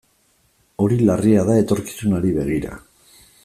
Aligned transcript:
Hori 0.85 0.97
larria 1.09 1.45
da 1.51 1.59
etorkizunari 1.65 2.35
begira. 2.41 2.81